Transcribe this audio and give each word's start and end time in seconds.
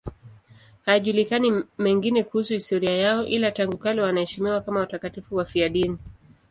Hayajulikani 0.85 1.63
mengine 1.77 2.23
kuhusu 2.23 2.53
historia 2.53 2.95
yao, 2.97 3.23
ila 3.25 3.51
tangu 3.51 3.77
kale 3.77 4.01
wanaheshimiwa 4.01 4.61
kama 4.61 4.79
watakatifu 4.79 5.35
wafiadini. 5.35 5.97